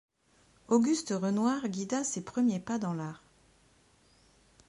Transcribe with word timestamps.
Auguste 0.67 1.11
Renoir 1.15 1.67
guida 1.69 2.03
ses 2.03 2.21
premiers 2.25 2.59
pas 2.59 2.79
dans 2.79 2.95
l'art. 2.95 3.23